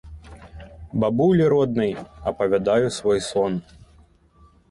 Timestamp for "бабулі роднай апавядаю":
1.01-2.87